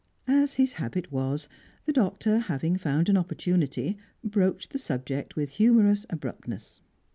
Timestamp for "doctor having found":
1.93-3.07